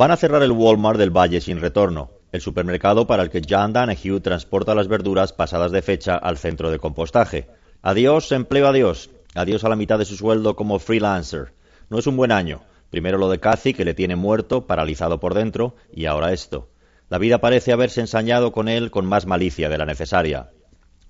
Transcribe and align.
Van 0.00 0.12
a 0.12 0.16
cerrar 0.16 0.42
el 0.42 0.52
Walmart 0.52 0.98
del 0.98 1.14
Valle 1.14 1.42
sin 1.42 1.60
retorno, 1.60 2.10
el 2.32 2.40
supermercado 2.40 3.06
para 3.06 3.22
el 3.22 3.28
que 3.28 3.42
John 3.46 3.74
Danahue 3.74 4.22
transporta 4.22 4.74
las 4.74 4.88
verduras 4.88 5.34
pasadas 5.34 5.72
de 5.72 5.82
fecha 5.82 6.16
al 6.16 6.38
centro 6.38 6.70
de 6.70 6.78
compostaje. 6.78 7.48
Adiós, 7.82 8.32
empleo, 8.32 8.66
adiós. 8.66 9.10
Adiós 9.34 9.62
a 9.62 9.68
la 9.68 9.76
mitad 9.76 9.98
de 9.98 10.06
su 10.06 10.16
sueldo 10.16 10.56
como 10.56 10.78
freelancer. 10.78 11.52
No 11.90 11.98
es 11.98 12.06
un 12.06 12.16
buen 12.16 12.32
año. 12.32 12.62
Primero 12.88 13.18
lo 13.18 13.28
de 13.28 13.40
Cathy, 13.40 13.74
que 13.74 13.84
le 13.84 13.92
tiene 13.92 14.16
muerto, 14.16 14.66
paralizado 14.66 15.20
por 15.20 15.34
dentro, 15.34 15.76
y 15.92 16.06
ahora 16.06 16.32
esto. 16.32 16.70
La 17.10 17.18
vida 17.18 17.42
parece 17.42 17.70
haberse 17.70 18.00
ensañado 18.00 18.52
con 18.52 18.70
él 18.70 18.90
con 18.90 19.04
más 19.04 19.26
malicia 19.26 19.68
de 19.68 19.76
la 19.76 19.84
necesaria. 19.84 20.48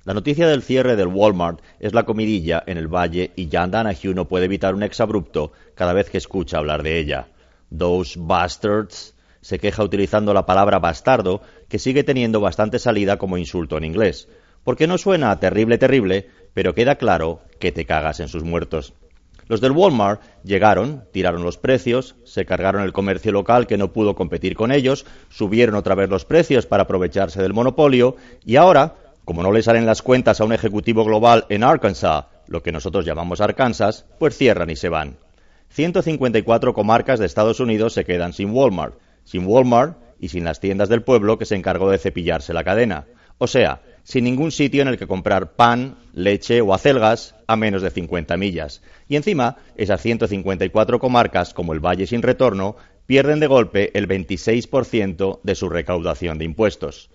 La 0.02 0.14
noticia 0.14 0.48
del 0.48 0.64
cierre 0.64 0.96
del 0.96 1.06
Walmart 1.06 1.60
es 1.78 1.94
la 1.94 2.02
comidilla 2.02 2.64
en 2.66 2.76
el 2.76 2.88
valle 2.88 3.30
y 3.36 3.48
John 3.52 3.70
Danahue 3.70 4.14
no 4.14 4.26
puede 4.26 4.46
evitar 4.46 4.74
un 4.74 4.82
exabrupto 4.82 5.52
cada 5.76 5.92
vez 5.92 6.10
que 6.10 6.18
escucha 6.18 6.58
hablar 6.58 6.82
de 6.82 6.98
ella. 6.98 7.28
Those 7.76 8.18
bastards 8.18 9.14
se 9.40 9.58
queja 9.58 9.82
utilizando 9.82 10.34
la 10.34 10.46
palabra 10.46 10.78
bastardo, 10.78 11.40
que 11.68 11.78
sigue 11.78 12.04
teniendo 12.04 12.40
bastante 12.40 12.78
salida 12.78 13.16
como 13.16 13.38
insulto 13.38 13.78
en 13.78 13.84
inglés, 13.84 14.28
porque 14.64 14.86
no 14.86 14.98
suena 14.98 15.38
terrible 15.40 15.78
terrible, 15.78 16.28
pero 16.52 16.74
queda 16.74 16.96
claro 16.96 17.40
que 17.58 17.72
te 17.72 17.86
cagas 17.86 18.20
en 18.20 18.28
sus 18.28 18.44
muertos. 18.44 18.92
Los 19.46 19.60
del 19.60 19.72
Walmart 19.72 20.22
llegaron, 20.44 21.04
tiraron 21.12 21.42
los 21.42 21.58
precios, 21.58 22.14
se 22.24 22.44
cargaron 22.44 22.82
el 22.82 22.92
comercio 22.92 23.32
local 23.32 23.66
que 23.66 23.76
no 23.76 23.92
pudo 23.92 24.14
competir 24.14 24.54
con 24.54 24.70
ellos, 24.70 25.06
subieron 25.28 25.74
otra 25.74 25.96
vez 25.96 26.08
los 26.08 26.24
precios 26.24 26.66
para 26.66 26.84
aprovecharse 26.84 27.42
del 27.42 27.52
monopolio 27.52 28.14
y 28.44 28.56
ahora, 28.56 28.94
como 29.24 29.42
no 29.42 29.50
le 29.50 29.62
salen 29.62 29.86
las 29.86 30.02
cuentas 30.02 30.40
a 30.40 30.44
un 30.44 30.52
ejecutivo 30.52 31.04
global 31.04 31.46
en 31.48 31.64
Arkansas, 31.64 32.26
lo 32.46 32.62
que 32.62 32.70
nosotros 32.70 33.04
llamamos 33.04 33.40
Arkansas, 33.40 34.06
pues 34.20 34.36
cierran 34.36 34.70
y 34.70 34.76
se 34.76 34.88
van. 34.88 35.16
154 35.70 36.74
comarcas 36.74 37.20
de 37.20 37.26
Estados 37.26 37.60
Unidos 37.60 37.92
se 37.92 38.04
quedan 38.04 38.32
sin 38.32 38.50
Walmart, 38.50 38.98
sin 39.24 39.46
Walmart 39.46 39.96
y 40.18 40.28
sin 40.28 40.44
las 40.44 40.58
tiendas 40.58 40.88
del 40.88 41.02
pueblo 41.02 41.38
que 41.38 41.46
se 41.46 41.54
encargó 41.54 41.90
de 41.90 41.98
cepillarse 41.98 42.52
la 42.52 42.64
cadena. 42.64 43.06
O 43.38 43.46
sea, 43.46 43.80
sin 44.02 44.24
ningún 44.24 44.50
sitio 44.50 44.82
en 44.82 44.88
el 44.88 44.98
que 44.98 45.06
comprar 45.06 45.52
pan, 45.52 45.96
leche 46.12 46.60
o 46.60 46.74
acelgas 46.74 47.36
a 47.46 47.56
menos 47.56 47.82
de 47.82 47.90
50 47.90 48.36
millas. 48.36 48.82
Y 49.08 49.14
encima, 49.14 49.56
esas 49.76 50.02
154 50.02 50.98
comarcas, 50.98 51.54
como 51.54 51.72
el 51.72 51.80
Valle 51.80 52.06
sin 52.06 52.22
retorno, 52.22 52.76
pierden 53.06 53.38
de 53.40 53.46
golpe 53.46 53.96
el 53.96 54.08
26% 54.08 55.40
de 55.42 55.54
su 55.54 55.68
recaudación 55.68 56.38
de 56.38 56.44
impuestos. 56.46 57.10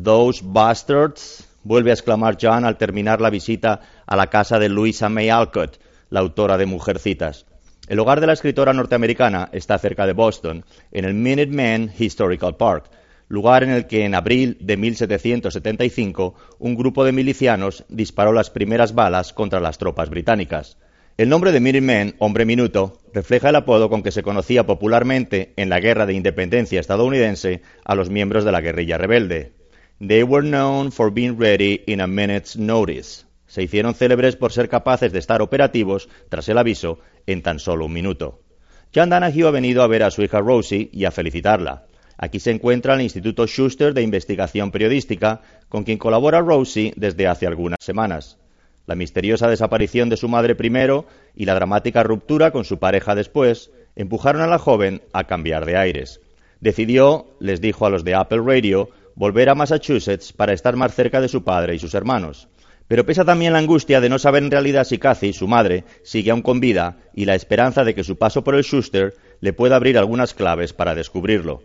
Those 0.00 0.42
bastards, 0.44 1.48
vuelve 1.62 1.90
a 1.90 1.94
exclamar 1.94 2.36
John 2.40 2.64
al 2.64 2.76
terminar 2.76 3.20
la 3.20 3.30
visita 3.30 3.80
a 4.06 4.14
la 4.14 4.28
casa 4.28 4.58
de 4.58 4.68
Louisa 4.68 5.08
May 5.08 5.30
Alcott, 5.30 5.80
la 6.10 6.20
autora 6.20 6.58
de 6.58 6.66
Mujercitas. 6.66 7.46
El 7.86 7.98
hogar 7.98 8.20
de 8.20 8.26
la 8.26 8.32
escritora 8.32 8.72
norteamericana 8.72 9.50
está 9.52 9.78
cerca 9.78 10.06
de 10.06 10.14
Boston, 10.14 10.64
en 10.90 11.04
el 11.04 11.12
Minuteman 11.12 11.92
Historical 11.98 12.56
Park, 12.56 12.90
lugar 13.28 13.62
en 13.62 13.70
el 13.70 13.86
que 13.86 14.06
en 14.06 14.14
abril 14.14 14.56
de 14.60 14.78
1775 14.78 16.34
un 16.58 16.76
grupo 16.76 17.04
de 17.04 17.12
milicianos 17.12 17.84
disparó 17.90 18.32
las 18.32 18.48
primeras 18.48 18.94
balas 18.94 19.34
contra 19.34 19.60
las 19.60 19.76
tropas 19.76 20.08
británicas. 20.08 20.78
El 21.18 21.28
nombre 21.28 21.52
de 21.52 21.60
Minutemen, 21.60 22.16
hombre 22.18 22.46
minuto, 22.46 23.00
refleja 23.12 23.50
el 23.50 23.56
apodo 23.56 23.90
con 23.90 24.02
que 24.02 24.12
se 24.12 24.22
conocía 24.22 24.66
popularmente 24.66 25.52
en 25.56 25.68
la 25.68 25.78
Guerra 25.78 26.06
de 26.06 26.14
Independencia 26.14 26.80
estadounidense 26.80 27.60
a 27.84 27.94
los 27.94 28.08
miembros 28.08 28.46
de 28.46 28.52
la 28.52 28.62
guerrilla 28.62 28.96
rebelde. 28.96 29.52
They 30.00 30.22
were 30.22 30.46
known 30.46 30.90
for 30.90 31.12
being 31.12 31.38
ready 31.38 31.82
in 31.86 32.00
a 32.00 32.06
minute's 32.06 32.56
notice. 32.56 33.26
Se 33.54 33.62
hicieron 33.62 33.94
célebres 33.94 34.34
por 34.34 34.50
ser 34.50 34.68
capaces 34.68 35.12
de 35.12 35.20
estar 35.20 35.40
operativos 35.40 36.08
tras 36.28 36.48
el 36.48 36.58
aviso 36.58 36.98
en 37.24 37.40
tan 37.40 37.60
solo 37.60 37.86
un 37.86 37.92
minuto. 37.92 38.40
John 38.92 39.10
Danahue 39.10 39.46
ha 39.46 39.52
venido 39.52 39.84
a 39.84 39.86
ver 39.86 40.02
a 40.02 40.10
su 40.10 40.22
hija 40.22 40.40
Rosie 40.40 40.90
y 40.92 41.04
a 41.04 41.12
felicitarla. 41.12 41.84
Aquí 42.18 42.40
se 42.40 42.50
encuentra 42.50 42.94
el 42.94 43.02
Instituto 43.02 43.46
Schuster 43.46 43.94
de 43.94 44.02
Investigación 44.02 44.72
Periodística, 44.72 45.42
con 45.68 45.84
quien 45.84 45.98
colabora 45.98 46.40
Rosie 46.40 46.94
desde 46.96 47.28
hace 47.28 47.46
algunas 47.46 47.78
semanas. 47.80 48.38
La 48.86 48.96
misteriosa 48.96 49.46
desaparición 49.46 50.08
de 50.08 50.16
su 50.16 50.28
madre 50.28 50.56
primero 50.56 51.06
y 51.36 51.44
la 51.44 51.54
dramática 51.54 52.02
ruptura 52.02 52.50
con 52.50 52.64
su 52.64 52.80
pareja 52.80 53.14
después 53.14 53.70
empujaron 53.94 54.42
a 54.42 54.48
la 54.48 54.58
joven 54.58 55.02
a 55.12 55.28
cambiar 55.28 55.64
de 55.64 55.76
aires. 55.76 56.20
Decidió, 56.58 57.36
les 57.38 57.60
dijo 57.60 57.86
a 57.86 57.90
los 57.90 58.02
de 58.02 58.16
Apple 58.16 58.42
Radio, 58.44 58.90
volver 59.14 59.48
a 59.48 59.54
Massachusetts 59.54 60.32
para 60.32 60.52
estar 60.52 60.74
más 60.74 60.92
cerca 60.92 61.20
de 61.20 61.28
su 61.28 61.44
padre 61.44 61.76
y 61.76 61.78
sus 61.78 61.94
hermanos. 61.94 62.48
Pero 62.86 63.06
pesa 63.06 63.24
también 63.24 63.54
la 63.54 63.58
angustia 63.58 64.00
de 64.00 64.08
no 64.08 64.18
saber 64.18 64.42
en 64.42 64.50
realidad 64.50 64.84
si 64.84 64.98
Cathy, 64.98 65.32
su 65.32 65.48
madre, 65.48 65.84
sigue 66.02 66.30
aún 66.30 66.42
con 66.42 66.60
vida 66.60 66.98
y 67.14 67.24
la 67.24 67.34
esperanza 67.34 67.84
de 67.84 67.94
que 67.94 68.04
su 68.04 68.16
paso 68.16 68.44
por 68.44 68.54
el 68.54 68.62
Schuster 68.62 69.14
le 69.40 69.52
pueda 69.52 69.76
abrir 69.76 69.96
algunas 69.96 70.34
claves 70.34 70.72
para 70.72 70.94
descubrirlo. 70.94 71.62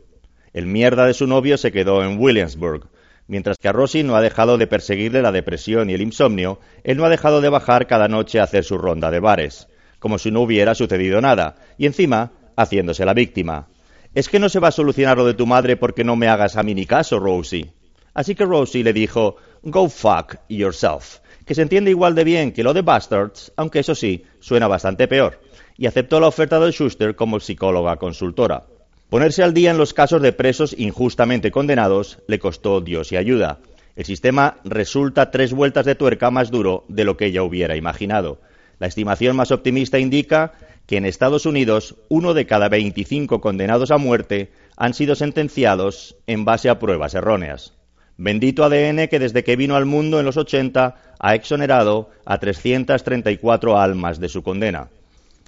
El 0.53 0.65
mierda 0.65 1.05
de 1.05 1.13
su 1.13 1.27
novio 1.27 1.57
se 1.57 1.71
quedó 1.71 2.03
en 2.03 2.19
Williamsburg. 2.19 2.87
Mientras 3.27 3.57
que 3.57 3.67
a 3.67 3.71
Rosie 3.71 4.03
no 4.03 4.15
ha 4.15 4.21
dejado 4.21 4.57
de 4.57 4.65
perseguirle 4.65 5.21
la 5.21 5.31
depresión 5.31 5.89
y 5.89 5.93
el 5.93 6.01
insomnio, 6.01 6.59
él 6.83 6.97
no 6.97 7.05
ha 7.05 7.09
dejado 7.09 7.41
de 7.41 7.49
bajar 7.49 7.85
cada 7.85 8.07
noche 8.07 8.39
a 8.39 8.43
hacer 8.43 8.63
su 8.63 8.77
ronda 8.77 9.11
de 9.11 9.19
bares, 9.19 9.67
como 9.99 10.17
si 10.17 10.31
no 10.31 10.41
hubiera 10.41 10.73
sucedido 10.73 11.21
nada, 11.21 11.57
y 11.77 11.85
encima 11.85 12.31
haciéndose 12.55 13.05
la 13.05 13.13
víctima. 13.13 13.67
Es 14.15 14.29
que 14.29 14.39
no 14.39 14.49
se 14.49 14.59
va 14.59 14.69
a 14.69 14.71
solucionar 14.71 15.17
lo 15.17 15.25
de 15.25 15.35
tu 15.35 15.45
madre 15.45 15.77
porque 15.77 16.03
no 16.03 16.15
me 16.15 16.27
hagas 16.27 16.57
a 16.57 16.63
mí 16.63 16.73
ni 16.73 16.87
caso, 16.87 17.19
Rosie. 17.19 17.71
Así 18.15 18.33
que 18.33 18.45
Rosie 18.45 18.83
le 18.83 18.93
dijo, 18.93 19.35
Go 19.63 19.89
fuck 19.89 20.37
yourself, 20.47 21.19
que 21.45 21.53
se 21.53 21.61
entiende 21.61 21.91
igual 21.91 22.15
de 22.15 22.23
bien 22.23 22.53
que 22.53 22.63
lo 22.63 22.73
de 22.73 22.81
Bastards, 22.81 23.51
aunque 23.57 23.79
eso 23.79 23.93
sí, 23.93 24.23
suena 24.39 24.69
bastante 24.69 25.07
peor, 25.09 25.41
y 25.77 25.85
aceptó 25.85 26.21
la 26.21 26.27
oferta 26.27 26.61
del 26.61 26.71
Schuster 26.71 27.15
como 27.15 27.41
psicóloga 27.41 27.97
consultora. 27.97 28.67
Ponerse 29.09 29.43
al 29.43 29.53
día 29.53 29.71
en 29.71 29.77
los 29.77 29.93
casos 29.93 30.21
de 30.21 30.31
presos 30.31 30.73
injustamente 30.77 31.51
condenados 31.51 32.19
le 32.27 32.39
costó 32.39 32.79
Dios 32.79 33.11
y 33.11 33.17
ayuda. 33.17 33.59
El 33.97 34.05
sistema 34.05 34.57
resulta 34.63 35.29
tres 35.29 35.51
vueltas 35.51 35.85
de 35.85 35.95
tuerca 35.95 36.31
más 36.31 36.51
duro 36.51 36.85
de 36.87 37.03
lo 37.03 37.17
que 37.17 37.25
ella 37.25 37.43
hubiera 37.43 37.75
imaginado. 37.75 38.39
La 38.79 38.87
estimación 38.87 39.35
más 39.35 39.51
optimista 39.51 39.99
indica 39.99 40.53
que 40.85 40.95
en 40.95 41.05
Estados 41.05 41.45
Unidos 41.45 41.95
uno 42.07 42.33
de 42.33 42.45
cada 42.45 42.69
25 42.69 43.41
condenados 43.41 43.91
a 43.91 43.97
muerte 43.97 44.53
han 44.77 44.93
sido 44.93 45.15
sentenciados 45.15 46.15
en 46.27 46.45
base 46.45 46.69
a 46.69 46.79
pruebas 46.79 47.13
erróneas. 47.13 47.73
Bendito 48.21 48.65
ADN 48.65 49.07
que 49.07 49.17
desde 49.17 49.45
que 49.45 49.55
vino 49.55 49.77
al 49.77 49.85
mundo 49.85 50.19
en 50.19 50.25
los 50.25 50.35
80 50.35 50.95
ha 51.17 51.35
exonerado 51.35 52.09
a 52.25 52.37
334 52.37 53.79
almas 53.79 54.19
de 54.19 54.27
su 54.27 54.43
condena. 54.43 54.89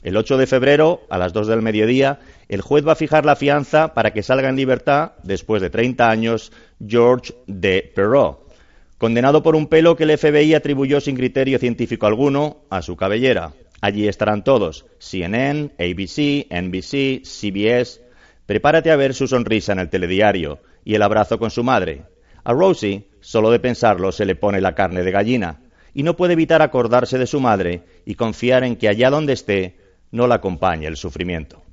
El 0.03 0.15
8 0.15 0.37
de 0.37 0.47
febrero, 0.47 1.01
a 1.09 1.17
las 1.17 1.33
2 1.33 1.47
del 1.47 1.61
mediodía, 1.61 2.19
el 2.47 2.61
juez 2.61 2.87
va 2.87 2.93
a 2.93 2.95
fijar 2.95 3.25
la 3.25 3.35
fianza 3.35 3.93
para 3.93 4.13
que 4.13 4.23
salga 4.23 4.47
en 4.47 4.55
libertad, 4.55 5.11
después 5.23 5.61
de 5.61 5.69
30 5.69 6.09
años, 6.09 6.53
George 6.87 7.33
de 7.45 7.91
Perrault, 7.93 8.37
condenado 8.97 9.43
por 9.43 9.57
un 9.57 9.67
pelo 9.67 9.97
que 9.97 10.05
el 10.05 10.17
FBI 10.17 10.53
atribuyó 10.53 11.01
sin 11.01 11.17
criterio 11.17 11.59
científico 11.59 12.07
alguno 12.07 12.59
a 12.69 12.81
su 12.81 12.95
cabellera. 12.95 13.51
Allí 13.81 14.07
estarán 14.07 14.45
todos, 14.45 14.85
CNN, 14.97 15.71
ABC, 15.77 16.47
NBC, 16.49 17.25
CBS. 17.25 17.99
Prepárate 18.45 18.91
a 18.91 18.95
ver 18.95 19.13
su 19.13 19.27
sonrisa 19.27 19.73
en 19.73 19.79
el 19.79 19.89
telediario 19.89 20.59
y 20.85 20.95
el 20.95 21.01
abrazo 21.01 21.37
con 21.37 21.51
su 21.51 21.65
madre. 21.65 22.03
A 22.43 22.53
Rosie, 22.53 23.09
solo 23.19 23.51
de 23.51 23.59
pensarlo, 23.59 24.11
se 24.11 24.25
le 24.25 24.35
pone 24.35 24.61
la 24.61 24.75
carne 24.75 25.03
de 25.03 25.11
gallina, 25.11 25.61
y 25.93 26.03
no 26.03 26.15
puede 26.15 26.33
evitar 26.33 26.61
acordarse 26.61 27.17
de 27.17 27.27
su 27.27 27.39
madre 27.39 27.83
y 28.05 28.15
confiar 28.15 28.63
en 28.63 28.75
que 28.75 28.87
allá 28.87 29.09
donde 29.09 29.33
esté 29.33 29.77
no 30.11 30.27
la 30.27 30.35
acompañe 30.35 30.87
el 30.87 30.97
sufrimiento. 30.97 31.63